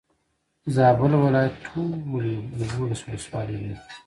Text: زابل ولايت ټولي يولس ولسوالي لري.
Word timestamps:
زابل 0.75 1.11
ولايت 1.25 1.55
ټولي 1.65 2.33
يولس 2.75 3.01
ولسوالي 3.07 3.55
لري. 3.63 3.77